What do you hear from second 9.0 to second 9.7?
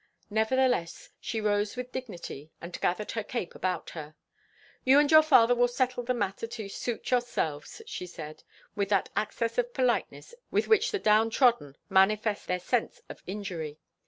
access